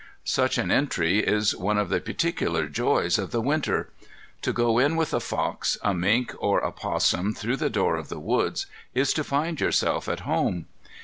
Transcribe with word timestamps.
Such 0.25 0.57
an 0.57 0.71
entry 0.71 1.19
is 1.19 1.55
one 1.55 1.77
of 1.77 1.89
the 1.89 1.99
particular 2.01 2.65
joys 2.65 3.19
of 3.19 3.29
the 3.29 3.39
winter. 3.39 3.91
To 4.41 4.51
go 4.51 4.79
in 4.79 4.95
with 4.95 5.13
a 5.13 5.19
fox, 5.19 5.77
a 5.83 5.93
mink, 5.93 6.33
or 6.39 6.57
a 6.59 6.71
'possum 6.71 7.35
through 7.35 7.57
the 7.57 7.69
door 7.69 7.97
of 7.97 8.09
the 8.09 8.19
woods 8.19 8.65
is 8.95 9.13
to 9.13 9.23
find 9.23 9.61
yourself 9.61 10.09
at 10.09 10.21
home. 10.21 10.65